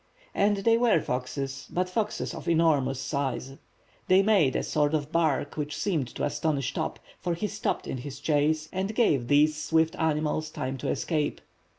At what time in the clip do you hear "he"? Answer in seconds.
7.35-7.45